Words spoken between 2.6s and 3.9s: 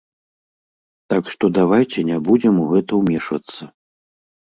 у гэта ўмешвацца.